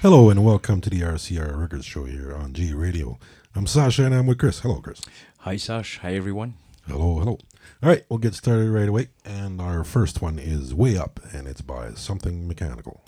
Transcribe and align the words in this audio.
Hello 0.00 0.30
and 0.30 0.44
welcome 0.44 0.80
to 0.80 0.88
the 0.88 1.00
RCR 1.00 1.58
Records 1.60 1.84
Show 1.84 2.04
here 2.04 2.32
on 2.32 2.52
G 2.52 2.72
Radio. 2.72 3.18
I'm 3.56 3.66
Sasha 3.66 4.04
and 4.04 4.14
I'm 4.14 4.28
with 4.28 4.38
Chris. 4.38 4.60
Hello, 4.60 4.80
Chris. 4.80 5.00
Hi, 5.38 5.56
Sash. 5.56 5.98
Hi, 6.02 6.14
everyone. 6.14 6.54
Hello, 6.86 7.18
hello. 7.18 7.38
All 7.82 7.88
right, 7.88 8.04
we'll 8.08 8.20
get 8.20 8.34
started 8.36 8.70
right 8.70 8.88
away. 8.88 9.08
And 9.24 9.60
our 9.60 9.82
first 9.82 10.22
one 10.22 10.38
is 10.38 10.72
Way 10.72 10.96
Up, 10.96 11.18
and 11.32 11.48
it's 11.48 11.62
by 11.62 11.94
Something 11.94 12.46
Mechanical. 12.46 13.02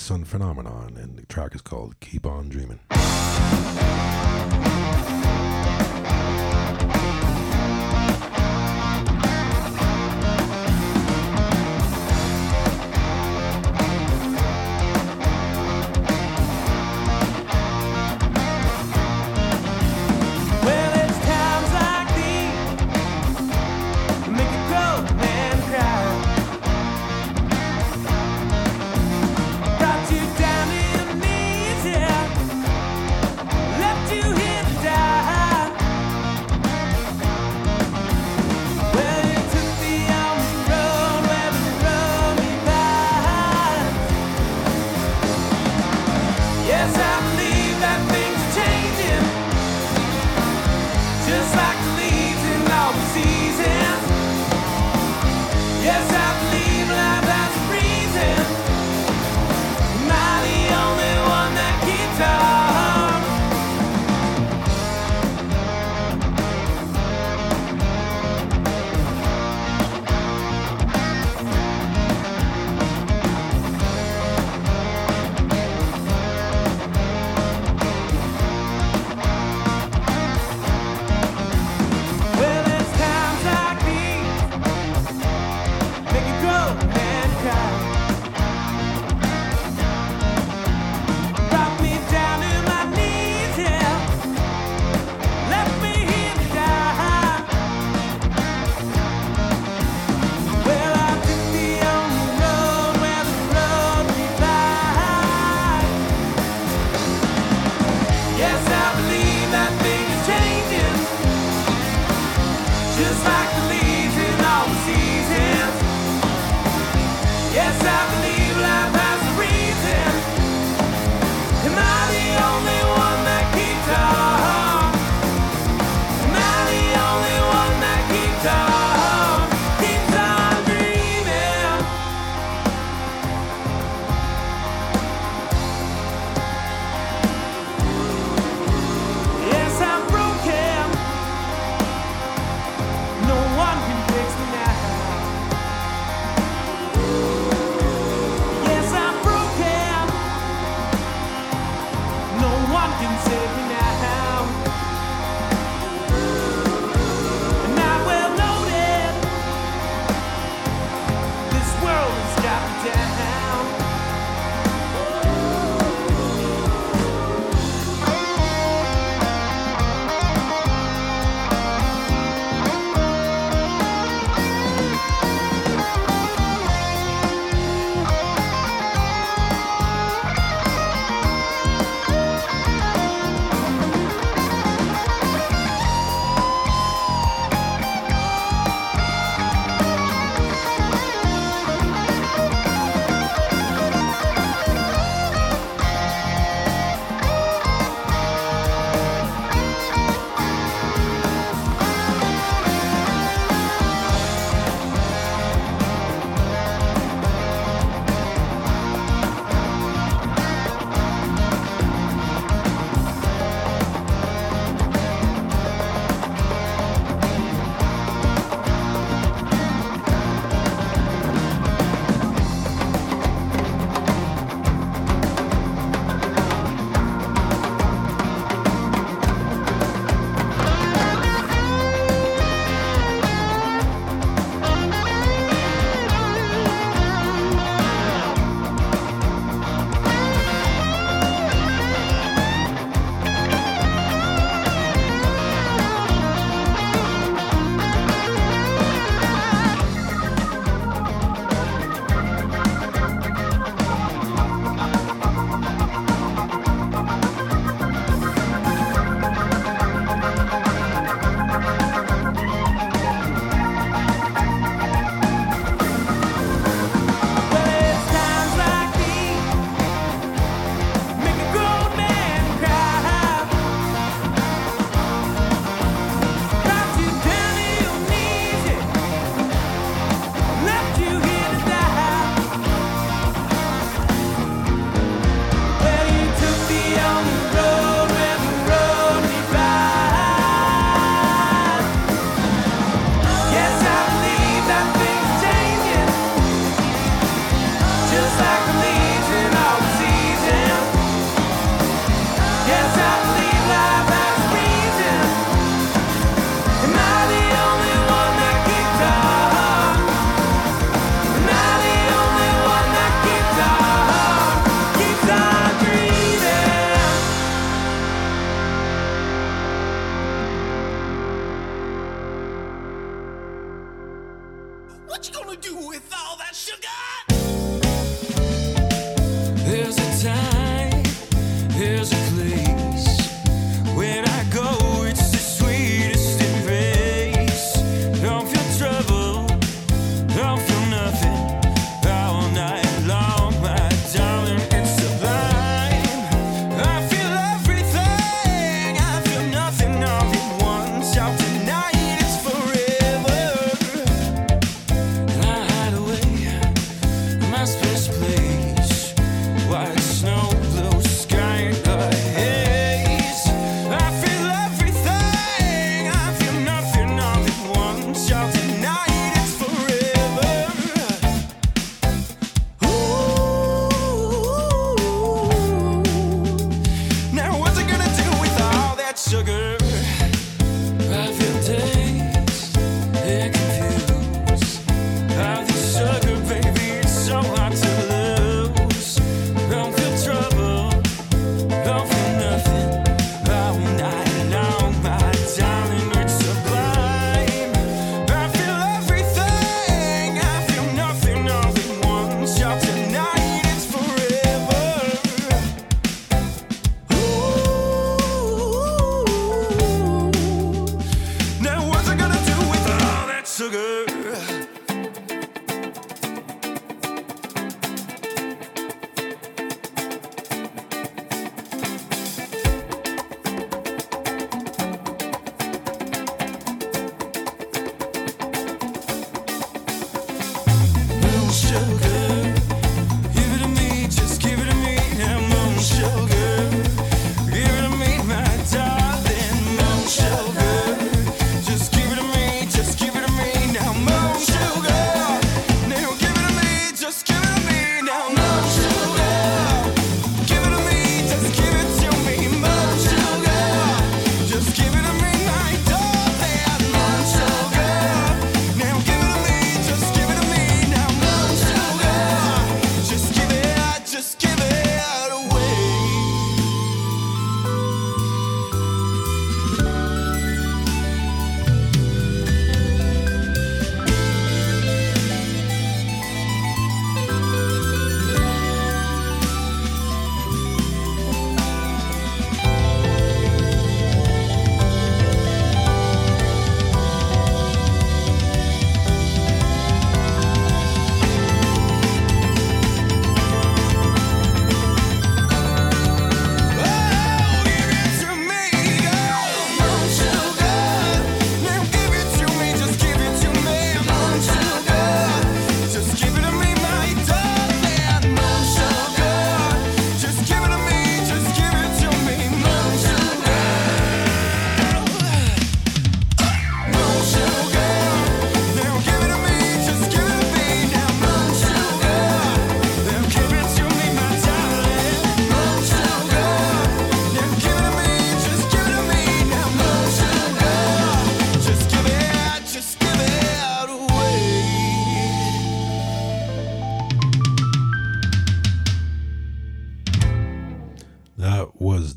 Sun 0.00 0.24
phenomenon, 0.24 0.96
and 0.96 1.18
the 1.18 1.26
track 1.26 1.54
is 1.54 1.60
called 1.60 2.00
Keep 2.00 2.24
On 2.24 2.48
Dreaming. 2.48 2.80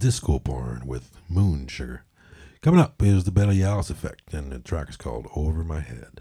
Disco 0.04 0.38
Barn 0.38 0.86
with 0.86 1.12
Moon 1.30 1.66
Sugar. 1.68 2.04
Coming 2.62 2.82
up 2.82 3.02
is 3.02 3.24
the 3.24 3.32
Betty 3.32 3.64
Alice 3.64 3.90
effect, 3.90 4.34
and 4.34 4.52
the 4.52 4.60
track 4.60 4.90
is 4.90 4.98
called 4.98 5.30
Over 5.34 5.64
My 5.64 5.80
Head. 5.80 6.20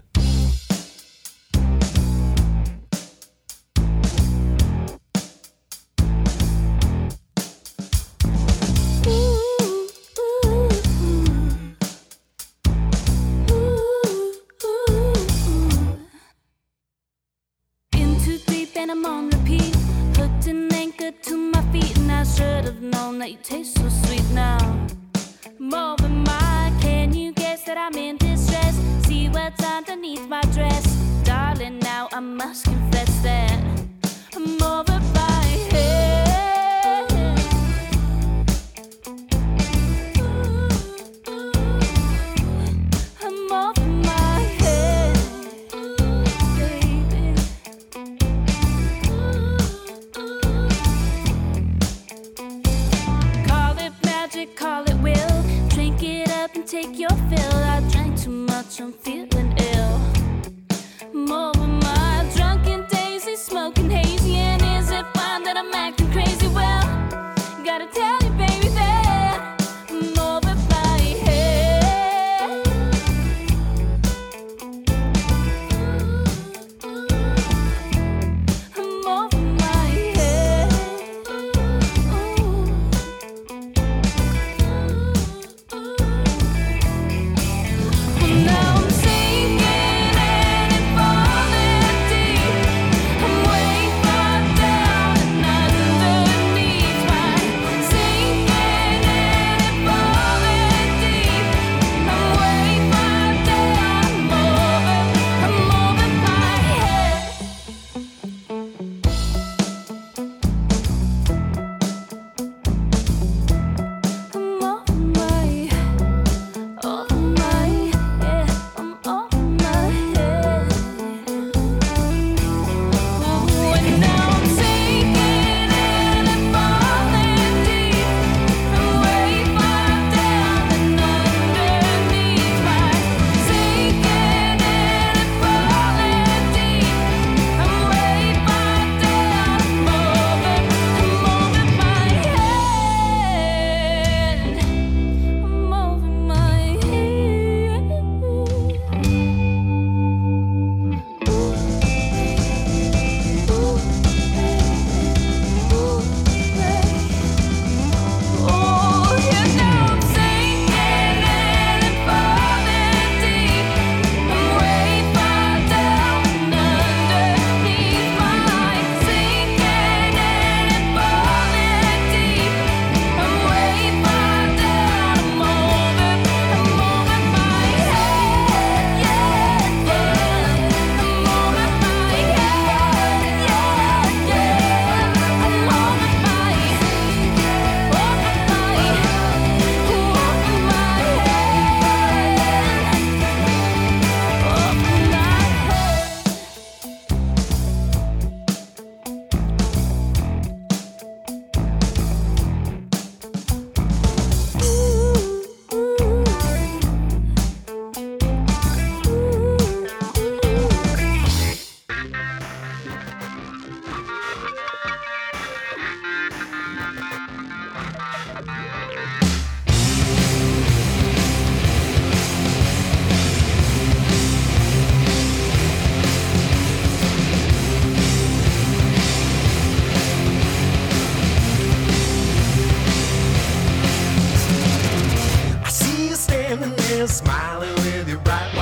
smiling 237.07 237.73
with 237.75 238.07
your 238.07 238.19
bright 238.19 238.52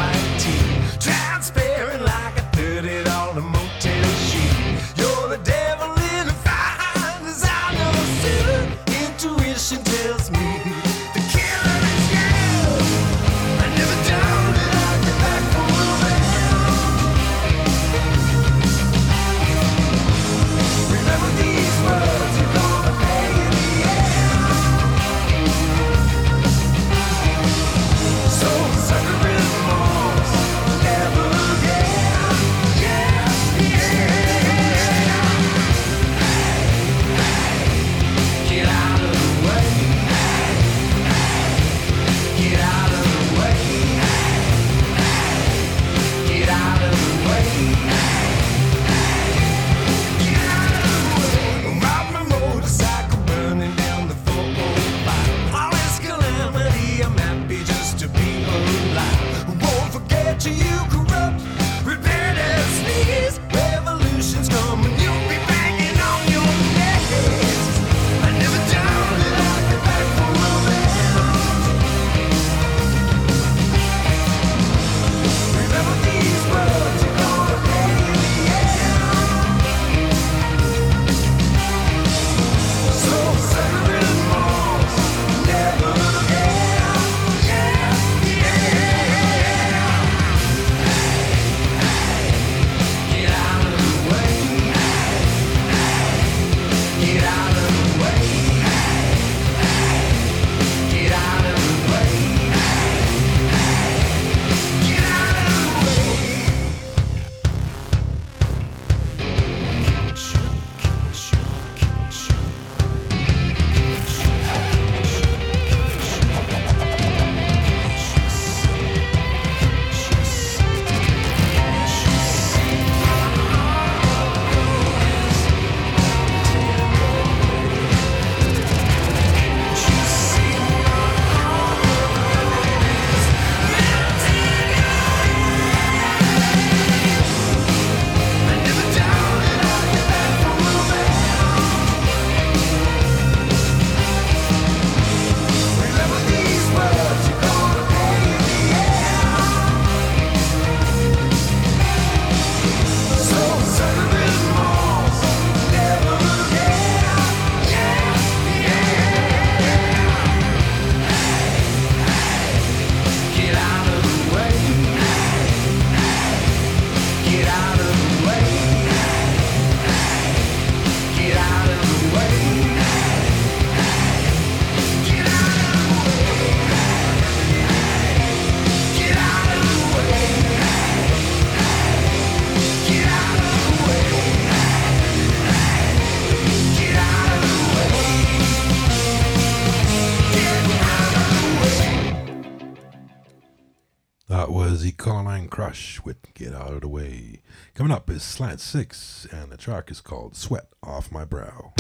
Slant 198.32 198.62
6, 198.62 199.28
and 199.34 199.52
the 199.52 199.58
track 199.58 199.92
is 199.92 200.00
called 200.00 200.38
Sweat 200.38 200.68
Off 200.82 201.12
My 201.12 201.26
Brow. 201.26 201.74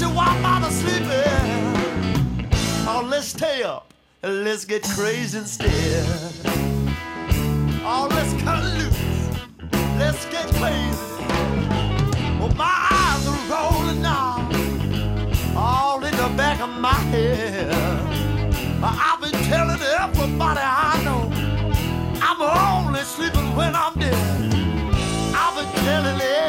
I 0.00 0.06
why 0.06 0.40
mama 0.40 0.70
sleeping? 0.70 1.08
Oh, 2.86 3.06
let's 3.10 3.26
stay 3.28 3.62
up 3.62 3.92
let's 4.22 4.64
get 4.64 4.82
crazy 4.82 5.38
instead. 5.38 6.06
Oh, 7.84 8.06
let's 8.10 8.32
cut 8.42 8.62
loose. 8.62 9.02
Let's 9.98 10.24
get 10.26 10.46
crazy. 10.54 10.96
Well, 12.38 12.54
my 12.54 12.88
eyes 12.90 13.26
are 13.26 13.42
rolling 13.50 14.00
now, 14.02 14.48
all 15.56 16.04
in 16.04 16.16
the 16.16 16.32
back 16.36 16.60
of 16.60 16.70
my 16.70 16.94
head. 17.10 17.72
I've 18.84 19.20
been 19.20 19.32
telling 19.44 19.80
everybody 19.80 20.60
I 20.60 21.02
know 21.04 21.30
I'm 22.22 22.86
only 22.86 23.00
sleeping 23.00 23.56
when 23.56 23.74
I'm 23.74 23.94
dead. 23.98 24.54
I've 25.34 25.54
been 25.56 25.84
telling 25.84 26.20
everybody. 26.20 26.41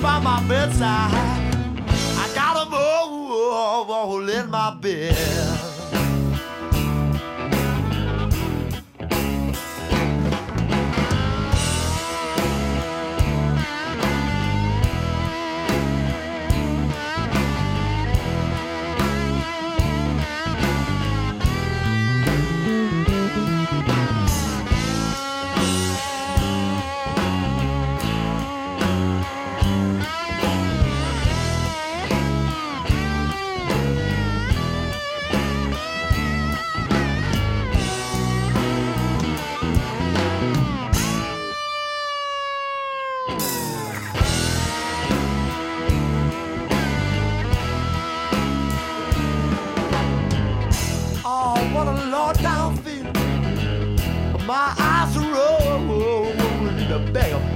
by 0.00 0.18
my 0.20 0.42
bedside. 0.48 1.12
I 1.12 2.30
got 2.34 2.66
a 2.66 2.70
mole 2.70 4.28
in 4.28 4.50
my 4.50 4.74
bed. 4.80 5.59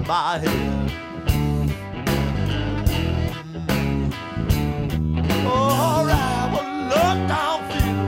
My 0.06 0.38
head. 0.38 0.90
Feel. 7.70 8.04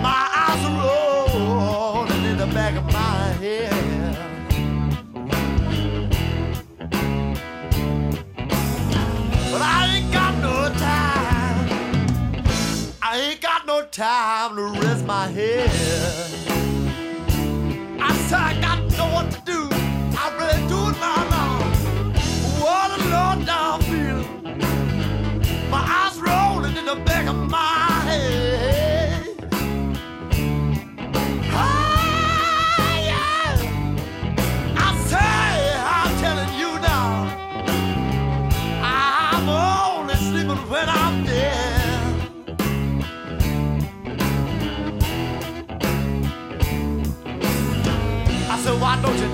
My 0.00 0.28
eyes 0.34 0.64
rolling 0.80 2.24
in 2.24 2.36
the 2.38 2.46
back 2.46 2.76
of 2.76 2.84
my 2.86 3.32
head. 3.42 3.72
But 9.50 9.62
I 9.62 9.96
ain't 9.96 10.12
got 10.12 10.34
no 10.38 10.68
time. 10.78 11.68
I 13.02 13.18
ain't 13.18 13.40
got 13.40 13.66
no 13.66 13.84
time 13.86 14.56
to 14.56 14.80
rest 14.80 15.04
my 15.04 15.28
head. 15.28 16.41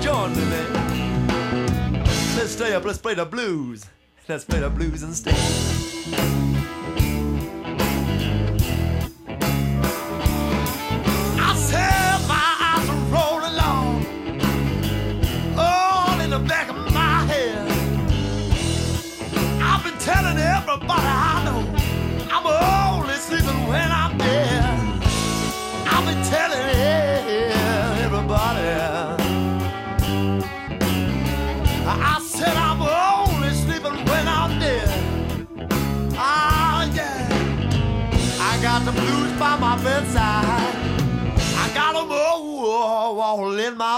Me, 0.09 0.45
man? 0.45 2.03
Let's 2.35 2.51
stay 2.51 2.73
up, 2.73 2.83
let's 2.83 2.97
play 2.97 3.13
the 3.13 3.25
blues. 3.25 3.85
Let's 4.27 4.43
play 4.43 4.59
the 4.59 4.69
blues 4.69 5.03
instead. 5.03 5.68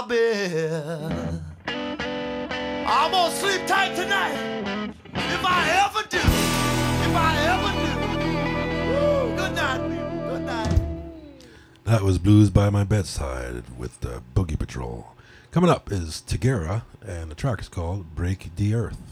Bed. 0.06 1.42
I'm 1.66 3.10
gonna 3.10 3.34
sleep 3.34 3.66
tight 3.66 3.94
tonight. 3.94 4.94
If 5.14 5.44
I 5.44 5.68
ever 5.84 6.02
do. 6.08 6.18
If 6.18 7.14
I 7.16 7.36
ever 7.52 7.72
do. 7.82 7.92
Good 9.36 9.54
night. 9.54 9.80
Good 10.28 10.42
night. 10.42 10.80
That 11.84 12.02
was 12.02 12.18
Blues 12.18 12.50
by 12.50 12.70
My 12.70 12.84
Bedside 12.84 13.64
with 13.78 14.00
the 14.00 14.22
Boogie 14.34 14.58
Patrol. 14.58 15.08
Coming 15.50 15.70
up 15.70 15.92
is 15.92 16.22
Tagara, 16.26 16.82
and 17.06 17.30
the 17.30 17.34
track 17.34 17.60
is 17.60 17.68
called 17.68 18.14
Break 18.14 18.56
the 18.56 18.74
Earth. 18.74 19.11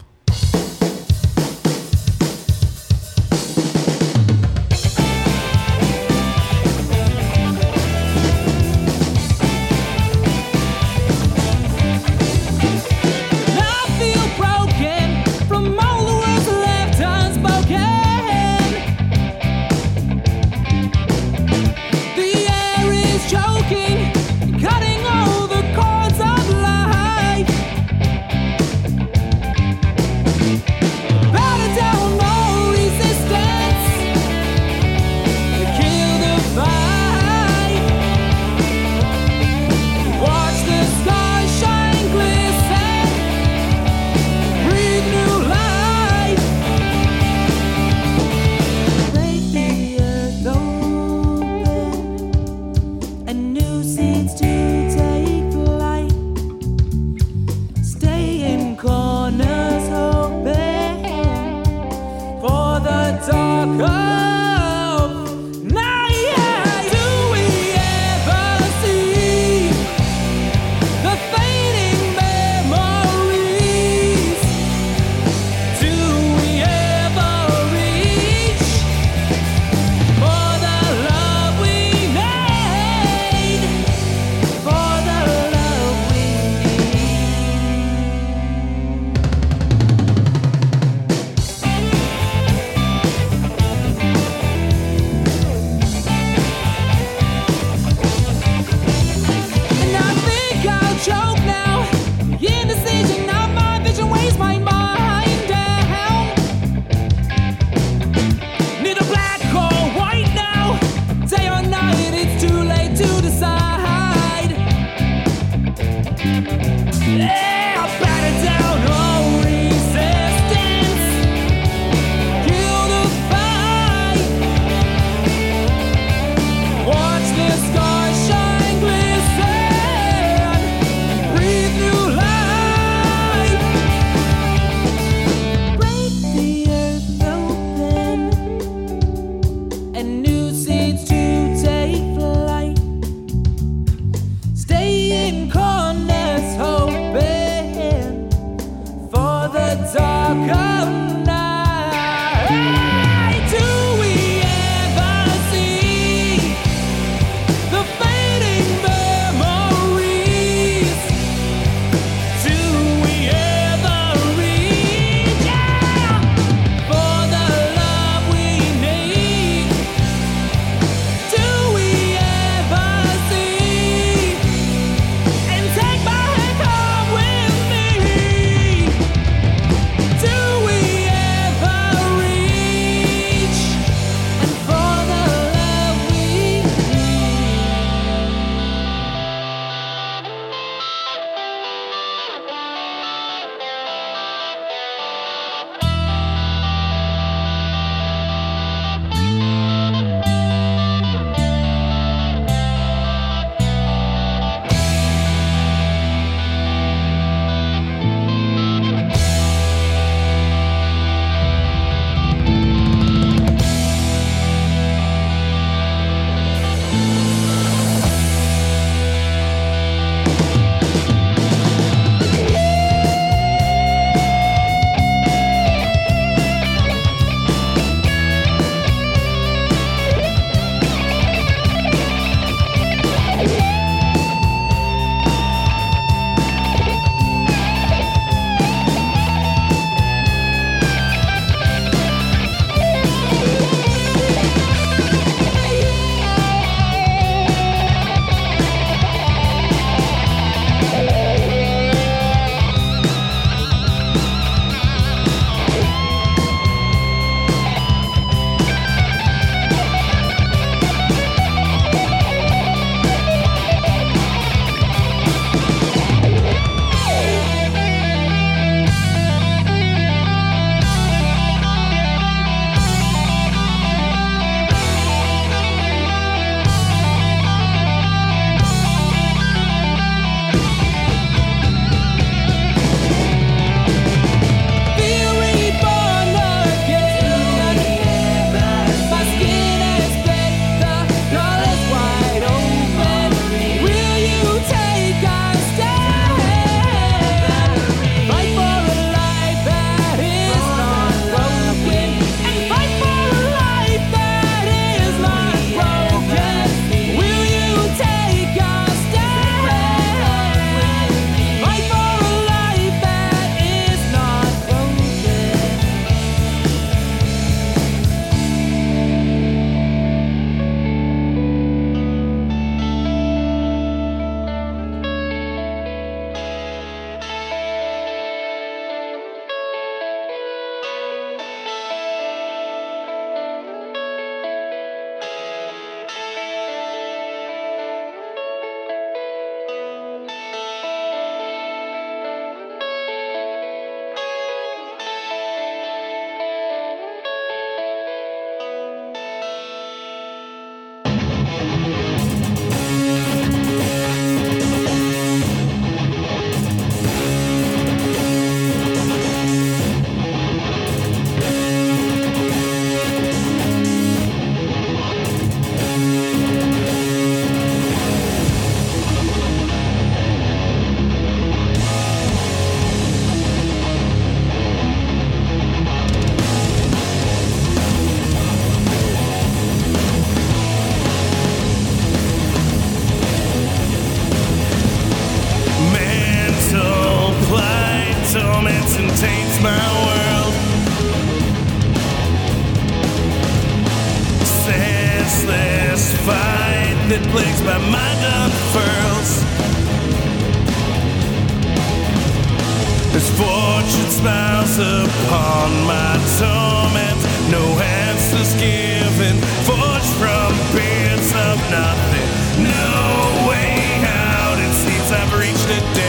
smiles 404.21 404.77
upon 404.77 405.71
my 405.89 406.13
torment. 406.37 407.19
No 407.49 407.63
answers 408.05 408.53
given, 408.53 409.41
forged 409.65 410.13
from 410.21 410.53
bits 410.75 411.33
of 411.33 411.57
nothing. 411.73 412.29
No 412.61 413.49
way 413.49 413.81
out, 414.05 414.57
it 414.59 414.73
seems 414.83 415.11
I've 415.11 415.33
reached 415.33 415.69
a 415.69 416.00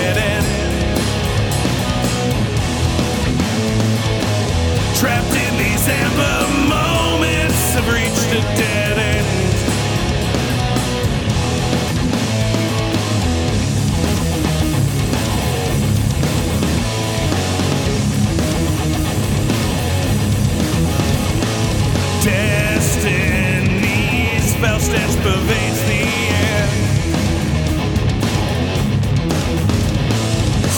stench 24.93 25.16
pervades 25.24 25.82
the 25.88 26.03
air. 26.45 26.66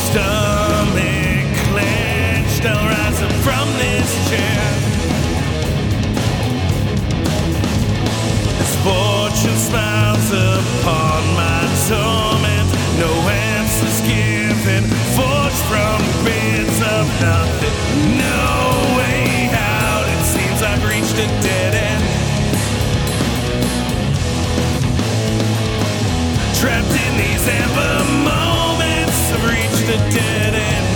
Stomach 0.06 1.46
clenched, 1.66 2.64
I'll 2.64 2.86
rise 2.94 3.20
up 3.26 3.34
from 3.42 3.66
this 3.82 4.10
chair. 4.30 4.62
As 8.62 8.72
fortune 8.86 9.58
smiles 9.68 10.28
upon 10.30 11.20
my 11.34 11.62
torment, 11.88 12.68
no 13.02 13.10
answers 13.58 13.98
given, 14.06 14.84
forged 15.18 15.62
from 15.70 15.98
bits 16.22 16.78
of 16.96 17.04
nothing. 17.18 17.76
No 18.22 18.46
way 18.96 19.50
out, 19.50 20.06
it 20.06 20.22
seems 20.24 20.62
I've 20.62 20.84
reached 20.88 21.18
a 21.18 21.26
dead. 21.42 21.63
these 27.18 27.46
ever 27.48 28.04
moments 28.24 29.30
have 29.30 29.44
reached 29.50 29.88
a 29.88 29.98
dead 30.14 30.54
end. 30.54 30.93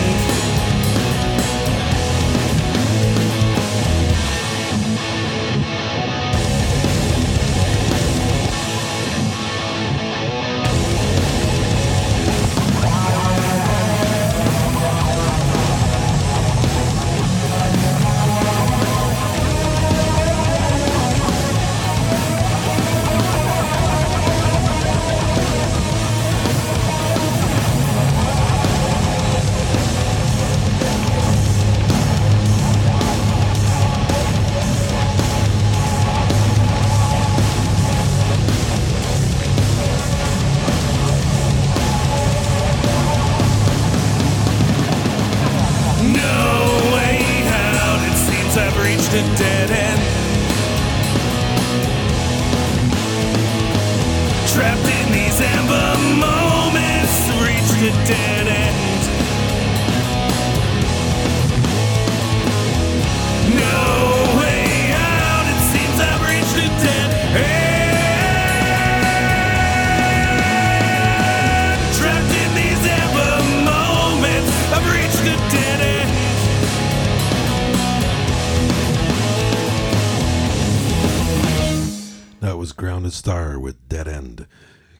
today. 49.18 49.47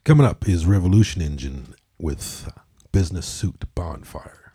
Coming 0.09 0.25
up 0.25 0.49
is 0.49 0.65
Revolution 0.65 1.21
Engine 1.21 1.75
with 1.99 2.51
Business 2.91 3.27
Suit 3.27 3.65
Bonfire. 3.75 4.53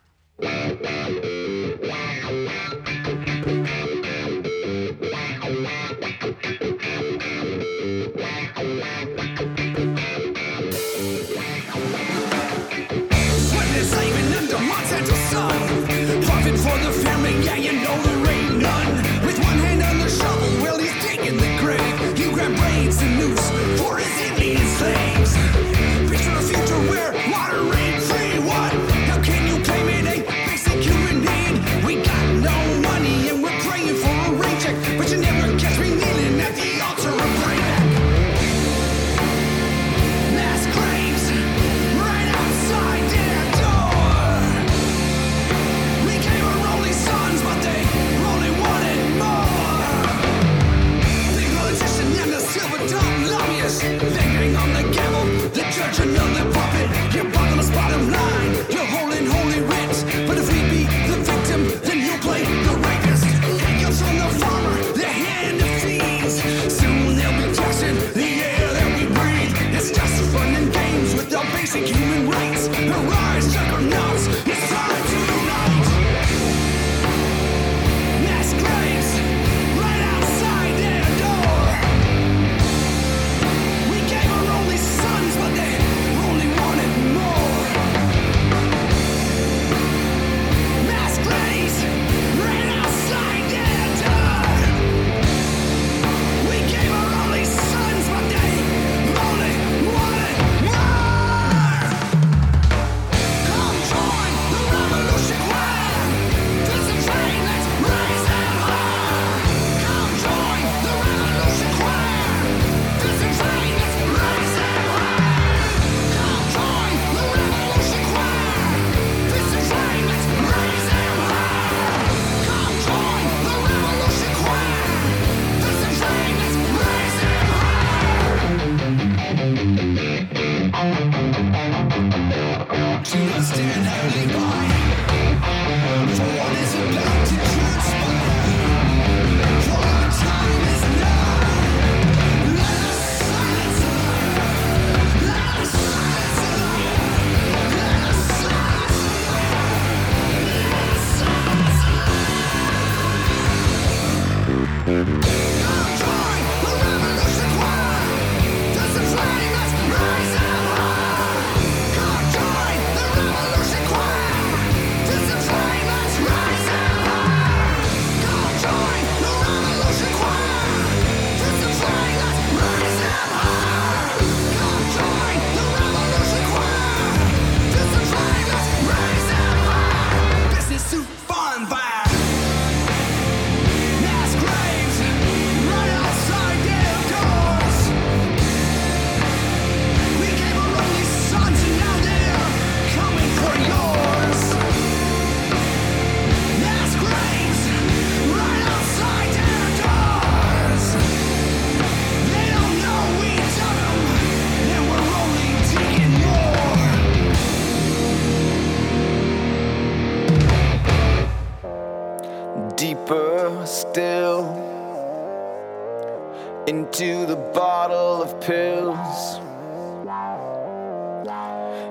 Into 216.67 217.27
the 217.27 217.35
bottle 217.53 218.23
of 218.23 218.41
pills. 218.41 219.39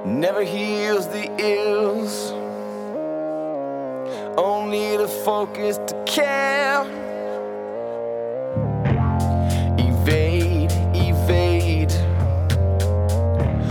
Never 0.05 0.43
heals 0.43 1.07
the 1.09 1.31
ills, 1.39 2.33
only 4.37 4.97
the 4.97 5.07
focus 5.25 5.79
to 5.87 6.05
care. 6.05 6.83
Evade, 9.79 10.73
evade, 10.93 11.93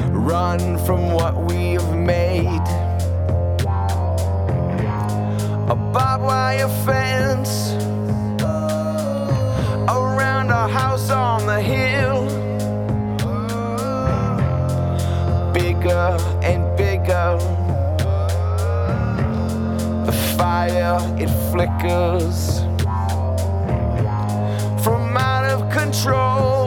run 0.10 0.78
from 0.86 1.12
what 1.12 1.36
we 1.36 1.74
have 1.74 1.98
made 1.98 2.68
a 5.70 5.76
barbed 5.76 6.24
wire 6.24 6.68
fence 6.86 7.93
our 10.64 10.70
house 10.70 11.10
on 11.10 11.46
the 11.46 11.62
hill. 11.62 12.24
Bigger 15.52 16.18
and 16.42 16.78
bigger, 16.78 17.38
the 20.06 20.14
fire 20.38 21.00
it 21.20 21.30
flickers. 21.52 22.62
From 24.82 25.18
out 25.18 25.44
of 25.52 25.70
control, 25.70 26.63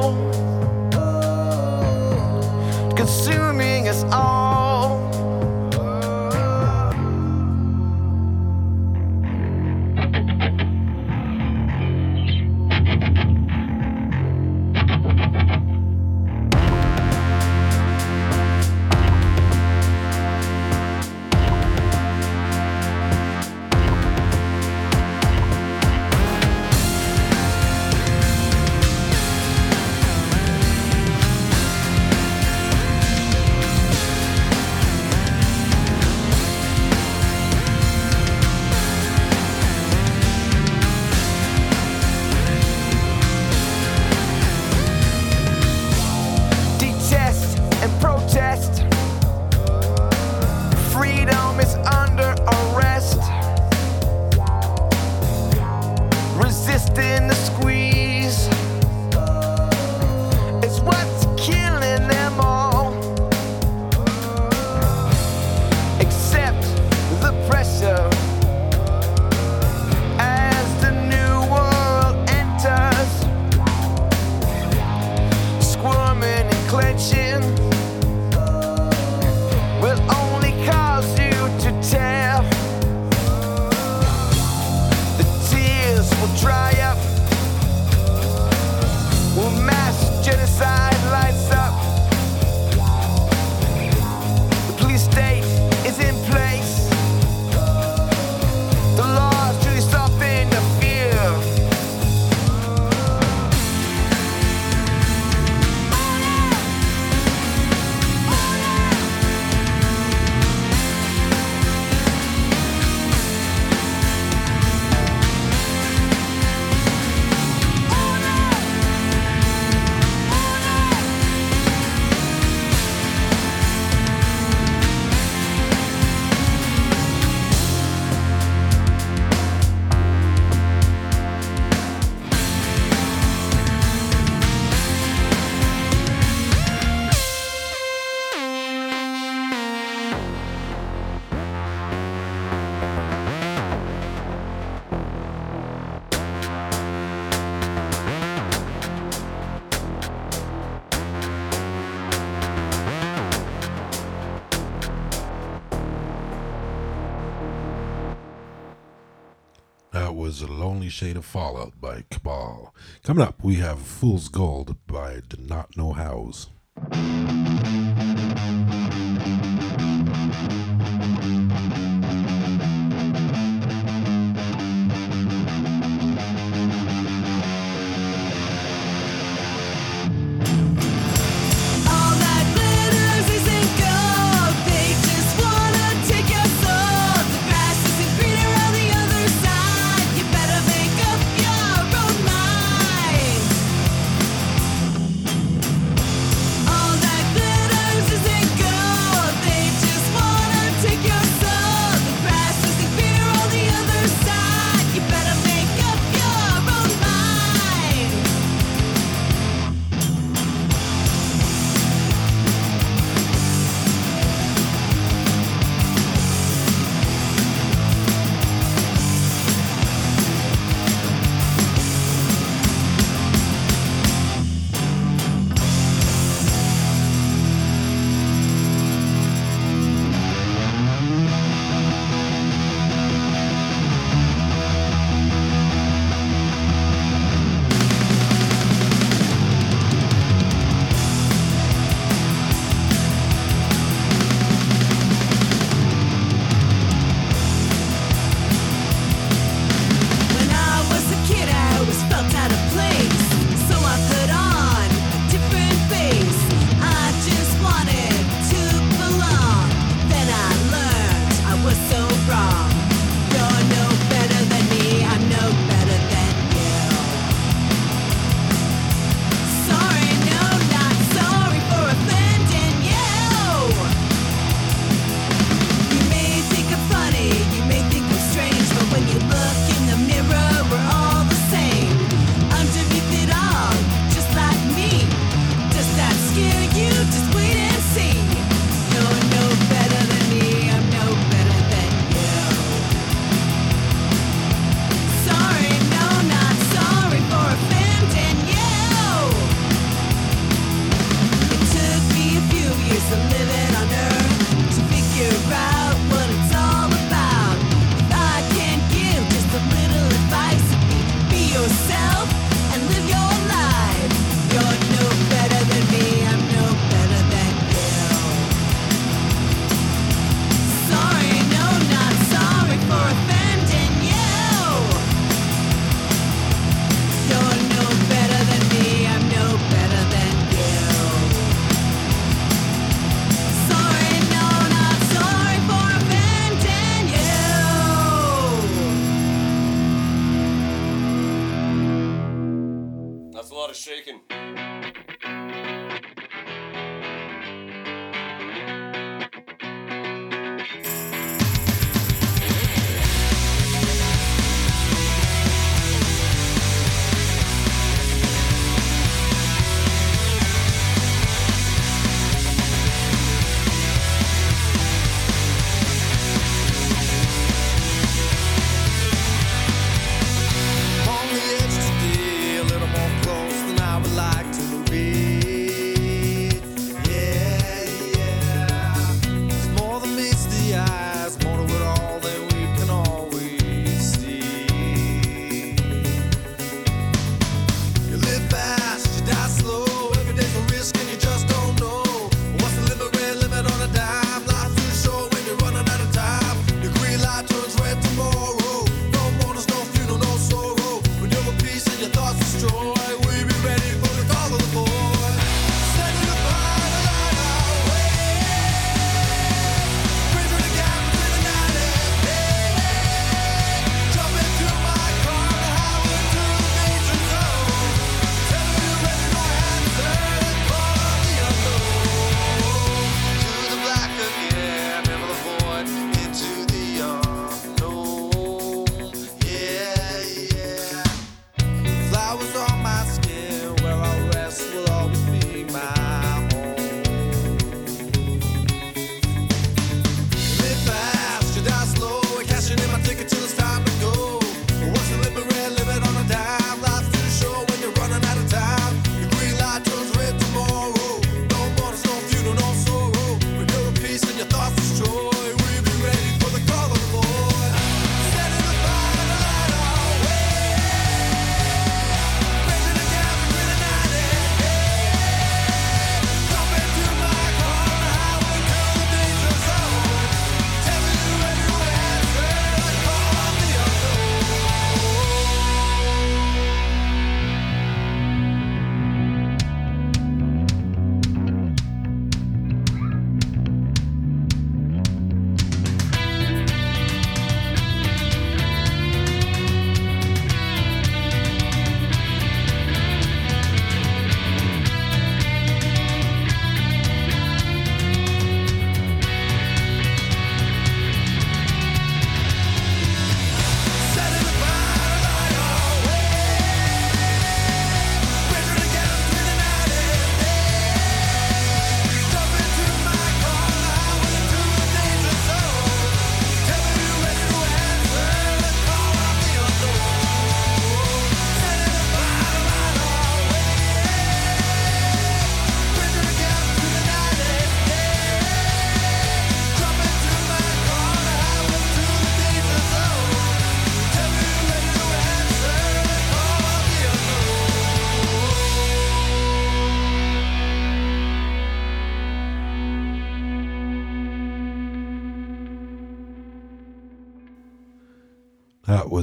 Shade 160.96 161.18
of 161.18 161.26
Fallout 161.26 161.78
by 161.78 162.04
Cabal. 162.10 162.74
Coming 163.04 163.22
up, 163.22 163.44
we 163.44 163.56
have 163.56 163.80
Fool's 163.82 164.28
Gold 164.28 164.76
by 164.86 165.20
Do 165.28 165.36
Not 165.42 165.76
Know 165.76 165.92
Hows. 165.92 166.48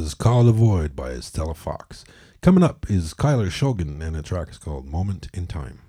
was 0.03 0.15
"The 0.15 0.29
Avoid 0.49 0.97
by 0.97 1.21
Stella 1.21 1.53
Fox. 1.53 2.03
Coming 2.41 2.61
up 2.61 2.85
is 2.89 3.13
Kyler 3.13 3.49
Shogun 3.49 4.01
and 4.01 4.17
a 4.17 4.21
track 4.21 4.49
is 4.49 4.57
called 4.57 4.85
Moment 4.85 5.29
in 5.33 5.47
Time. 5.47 5.79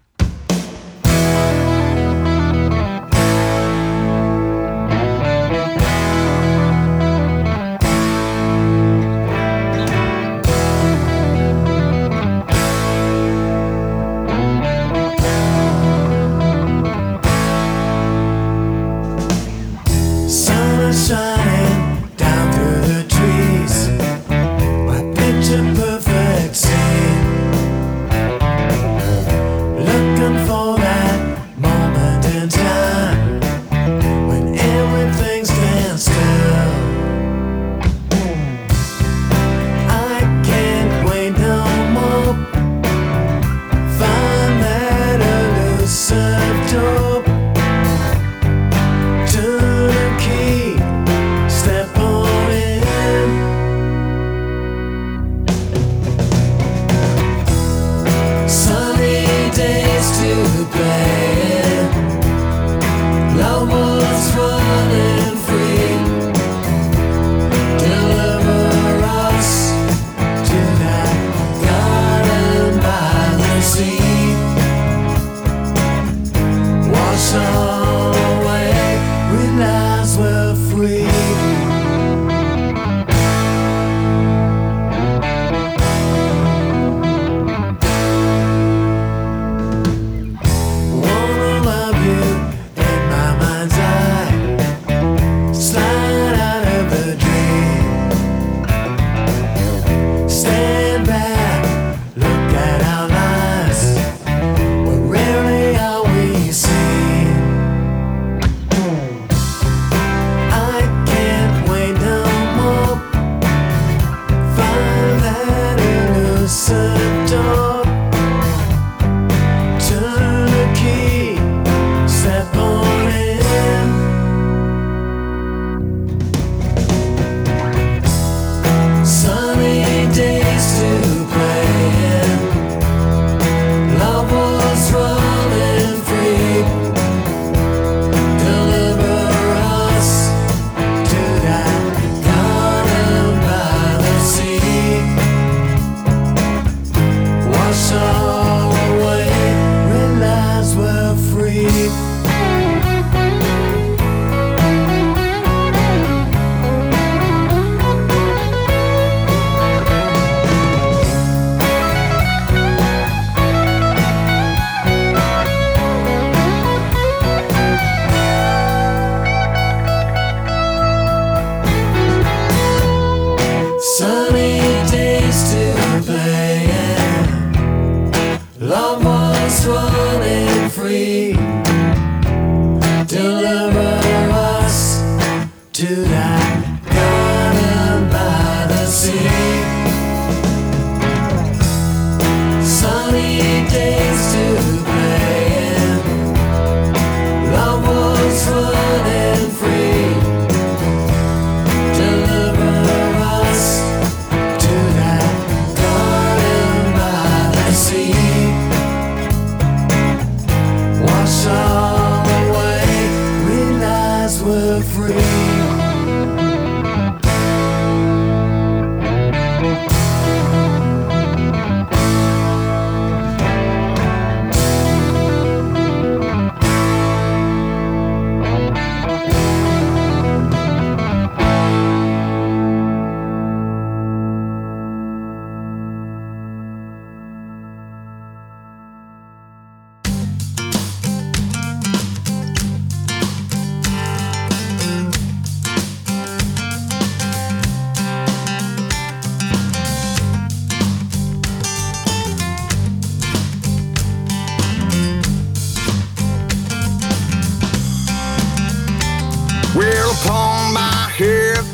upon 260.25 260.73
my 260.73 261.11
head. 261.19 261.65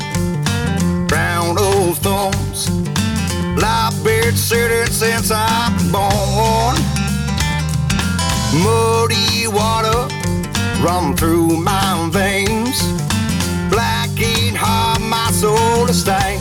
Brown 1.07 1.57
old 1.57 1.97
thorns. 1.97 2.69
Live 3.55 4.03
been 4.03 4.35
sitting 4.35 4.91
since 4.91 5.31
I've 5.31 5.79
born. 5.91 6.75
Muddy 8.63 9.47
water 9.47 10.07
run 10.83 11.15
through 11.15 11.57
my 11.57 12.09
veins. 12.11 12.77
Black 13.69 14.09
and 14.19 14.57
hard 14.57 15.01
my 15.01 15.31
soul 15.31 15.87
to 15.87 15.93
stain. 15.93 16.39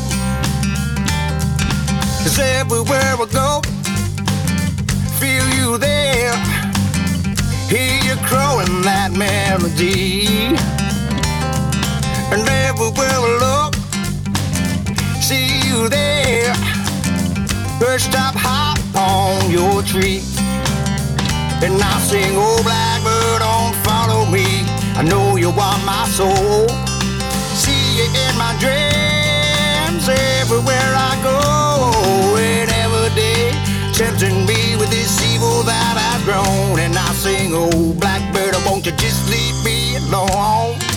Cause 2.23 2.39
everywhere 2.39 3.15
I 3.19 3.27
go, 3.31 3.61
feel 5.21 5.47
you 5.59 5.79
there. 5.79 6.37
Hear 7.69 8.03
you 8.03 8.17
crowing 8.27 8.83
that 8.83 9.13
melody 9.13 10.80
and 12.33 12.49
everywhere 12.49 13.19
will 13.21 13.39
look. 13.39 13.75
See 15.21 15.61
you 15.69 15.89
there. 15.89 16.55
First 17.79 18.07
stop, 18.11 18.35
hop 18.37 18.79
on 18.95 19.51
your 19.51 19.83
tree. 19.83 20.23
And 21.63 21.81
I 21.83 21.99
sing, 22.01 22.35
oh 22.37 22.61
blackbird, 22.63 23.41
don't 23.41 23.75
follow 23.85 24.25
me. 24.27 24.47
I 24.97 25.03
know 25.03 25.37
you 25.37 25.51
want 25.51 25.85
my 25.85 26.07
soul. 26.09 26.69
See 27.55 27.99
you 27.99 28.07
in 28.25 28.35
my 28.39 28.53
dreams 28.63 30.09
everywhere 30.09 30.93
I 31.11 31.13
go. 31.23 32.37
And 32.39 32.71
every 32.85 33.11
day, 33.15 33.53
tempting 33.93 34.47
me 34.47 34.77
with 34.77 34.91
this 34.91 35.13
evil 35.33 35.63
that 35.65 35.95
I've 36.09 36.25
grown. 36.25 36.79
And 36.79 36.97
I 36.97 37.13
sing, 37.13 37.51
oh 37.55 37.95
blackbird, 37.95 38.55
won't 38.65 38.87
you 38.87 38.93
just 38.93 39.29
leave 39.29 39.59
me 39.65 39.97
alone? 39.97 40.90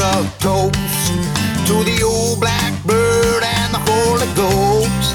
A 0.00 0.30
toast 0.38 1.12
to 1.66 1.82
the 1.84 2.02
old 2.04 2.40
blackbird 2.40 3.42
and 3.42 3.74
the 3.74 3.80
Holy 3.90 4.26
Ghost. 4.34 5.14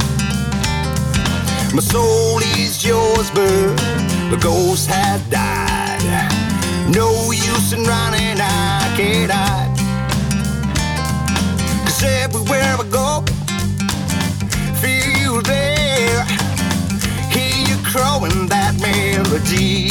My 1.73 1.81
soul 1.81 2.39
is 2.57 2.85
yours, 2.85 3.29
but 3.31 3.75
the 4.29 4.37
ghost 4.41 4.87
has 4.87 5.21
died. 5.29 6.03
No 6.93 7.31
use 7.31 7.73
in 7.73 7.83
running, 7.83 8.37
I 8.39 8.93
can't 8.97 9.31
hide. 9.31 9.71
Cause 11.85 12.03
everywhere 12.03 12.75
I 12.77 12.85
go, 12.91 13.23
feel 14.81 15.09
you 15.23 15.41
there. 15.43 16.23
Hear 17.33 17.57
you 17.69 17.77
crowing 17.85 18.47
that 18.47 18.75
melody. 18.81 19.89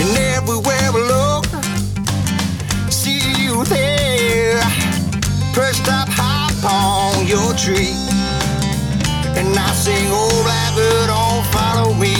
And 0.00 0.16
everywhere 0.36 0.90
I 0.92 0.98
look, 0.98 1.29
you 3.60 3.74
there. 3.74 4.60
Perched 5.52 5.88
up 5.88 6.08
high 6.08 6.52
on 6.64 7.26
your 7.26 7.52
tree. 7.54 7.96
And 9.36 9.56
I 9.56 9.72
sing, 9.72 10.06
oh 10.08 10.30
blackbird, 10.44 11.08
don't 11.08 11.18
oh, 11.18 11.50
follow 11.52 11.94
me. 11.94 12.14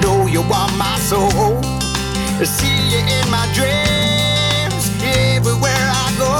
Know 0.00 0.26
you 0.26 0.42
want 0.42 0.76
my 0.76 0.96
soul. 0.98 1.60
I 2.38 2.44
see 2.44 2.76
you 2.92 3.00
in 3.00 3.26
my 3.30 3.46
dreams, 3.54 4.90
everywhere 5.02 5.86
I 6.04 6.06
go. 6.18 6.32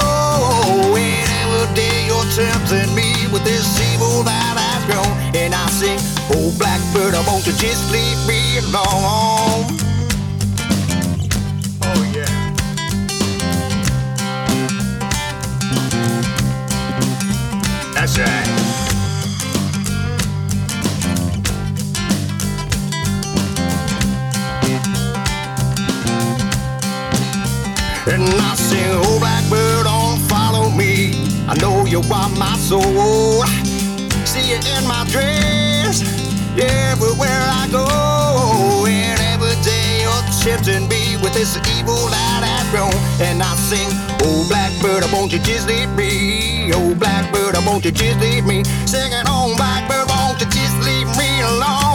And 0.95 1.29
every 1.41 1.67
day 1.75 2.05
you're 2.07 2.29
tempting 2.35 2.93
me 2.95 3.27
with 3.31 3.43
this 3.43 3.65
evil 3.93 4.23
that 4.23 4.55
I've 4.55 4.85
grown. 4.87 5.13
And 5.35 5.53
I 5.55 5.65
sing, 5.69 5.99
oh 6.35 6.53
blackbird, 6.57 7.13
won't 7.27 7.45
you 7.47 7.53
just 7.53 7.91
leave 7.91 8.19
me 8.27 8.59
alone? 8.59 9.56
And 28.07 28.23
I 28.23 28.55
sing, 28.55 28.87
oh 29.03 29.19
blackbird, 29.19 29.83
don't 29.83 30.17
follow 30.31 30.69
me. 30.69 31.11
I 31.45 31.55
know 31.59 31.85
you 31.85 31.99
want 32.07 32.39
my 32.39 32.55
soul. 32.55 33.43
See 34.23 34.47
you 34.47 34.55
in 34.55 34.87
my 34.87 35.03
dreams, 35.11 36.07
everywhere 36.55 37.43
I 37.51 37.67
go. 37.69 38.85
And 38.87 39.19
every 39.33 39.55
day 39.61 40.07
you're 40.07 40.23
tempting 40.39 40.87
me 40.87 41.17
with 41.21 41.33
this 41.33 41.57
evil 41.75 41.99
that 42.07 42.41
I've 42.47 42.71
grown. 42.71 42.95
And 43.19 43.43
I 43.43 43.53
sing, 43.55 43.89
oh 44.23 44.47
blackbird, 44.47 45.03
won't 45.11 45.33
you 45.33 45.39
just 45.39 45.67
leave 45.67 45.89
me? 45.89 46.71
Oh 46.73 46.95
blackbird, 46.95 47.55
won't 47.65 47.83
you 47.83 47.91
just 47.91 48.21
leave 48.21 48.45
me? 48.45 48.63
Singing, 48.85 49.27
oh 49.27 49.53
blackbird, 49.57 50.07
won't 50.07 50.39
you 50.39 50.47
just 50.47 50.79
leave 50.79 51.11
me 51.17 51.41
alone? 51.41 51.86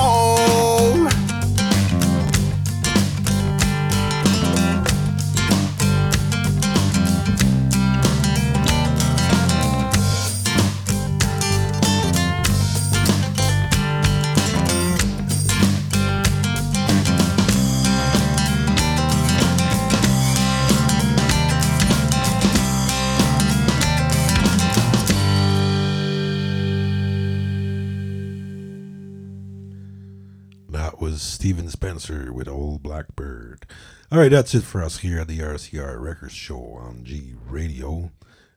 With 31.93 32.49
Old 32.49 32.83
Blackbird. 32.83 33.67
All 34.11 34.19
right, 34.19 34.31
that's 34.31 34.55
it 34.55 34.63
for 34.63 34.83
us 34.83 34.99
here 34.99 35.21
at 35.21 35.29
the 35.29 35.41
RCR 35.41 36.01
Records 36.01 36.33
Show 36.33 36.57
on 36.81 37.05
G 37.05 37.35
Radio. 37.47 38.11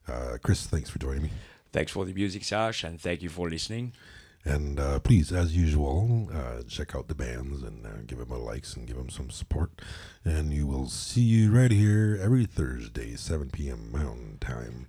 Uh, 0.08 0.38
Chris, 0.42 0.66
thanks 0.66 0.90
for 0.90 1.00
joining 1.00 1.24
me. 1.24 1.32
Thanks 1.74 1.92
for 1.92 2.06
the 2.06 2.14
music, 2.14 2.46
Sash, 2.46 2.86
and 2.86 3.00
thank 3.00 3.22
you 3.22 3.28
for 3.28 3.50
listening. 3.50 3.92
And 4.46 4.80
uh, 4.80 5.00
please, 5.00 5.34
as 5.34 5.54
usual, 5.54 6.30
uh, 6.34 6.64
check 6.66 6.96
out 6.96 7.10
the 7.10 7.16
bands 7.16 7.62
and 7.62 7.86
uh, 7.86 7.90
give 8.08 8.20
them 8.20 8.32
a 8.32 8.38
likes 8.38 8.74
and 8.78 8.88
give 8.88 8.96
them 8.96 9.10
some 9.10 9.30
support. 9.30 9.82
And 10.24 10.54
you 10.54 10.66
will 10.66 10.88
see 10.88 11.20
you 11.20 11.52
right 11.52 11.72
here 11.72 12.18
every 12.22 12.46
Thursday, 12.46 13.18
7 13.18 13.50
p.m. 13.50 13.92
Mountain 13.92 14.38
Time, 14.40 14.88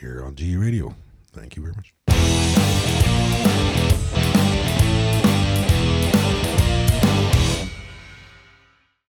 here 0.00 0.22
on 0.22 0.34
G 0.34 0.54
Radio. 0.54 0.94
Thank 1.32 1.56
you 1.56 1.62
very 1.62 1.74
much. 1.76 1.94